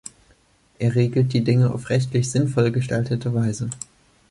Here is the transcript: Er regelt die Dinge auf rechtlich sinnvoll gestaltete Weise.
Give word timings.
Er 0.79 0.95
regelt 0.95 1.31
die 1.31 1.43
Dinge 1.43 1.69
auf 1.71 1.91
rechtlich 1.91 2.31
sinnvoll 2.31 2.71
gestaltete 2.71 3.35
Weise. 3.35 3.69